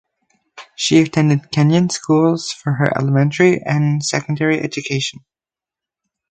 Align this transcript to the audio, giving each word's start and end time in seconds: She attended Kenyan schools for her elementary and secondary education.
She 0.75 0.99
attended 0.99 1.51
Kenyan 1.51 1.91
schools 1.91 2.51
for 2.51 2.73
her 2.73 2.91
elementary 2.97 3.61
and 3.63 4.03
secondary 4.03 4.59
education. 4.59 5.19